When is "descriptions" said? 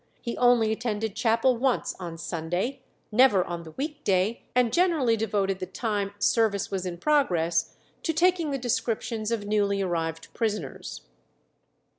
8.57-9.29